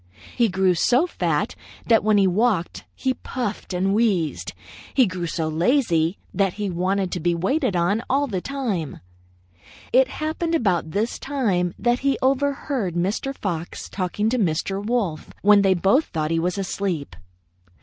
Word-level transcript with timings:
He 0.35 0.49
grew 0.49 0.73
so 0.73 1.05
fat 1.05 1.53
that 1.85 2.03
when 2.03 2.17
he 2.17 2.25
walked, 2.25 2.85
he 2.95 3.13
puffed 3.13 3.71
and 3.71 3.93
wheezed. 3.93 4.53
He 4.95 5.05
grew 5.05 5.27
so 5.27 5.47
lazy 5.47 6.17
that 6.33 6.53
he 6.53 6.71
wanted 6.71 7.11
to 7.11 7.19
be 7.19 7.35
waited 7.35 7.75
on 7.75 8.01
all 8.09 8.25
the 8.25 8.41
time. 8.41 8.99
"It 9.93 10.07
happened 10.07 10.55
about 10.55 10.89
this 10.89 11.19
time 11.19 11.75
that 11.77 11.99
he 11.99 12.17
overheard 12.19 12.95
Mr. 12.95 13.37
Fox 13.37 13.87
talking 13.89 14.27
to 14.29 14.39
Mr. 14.39 14.83
Wolf 14.83 15.29
when 15.43 15.61
they 15.61 15.75
both 15.75 16.05
thought 16.05 16.31
him 16.31 16.43
asleep. 16.45 17.15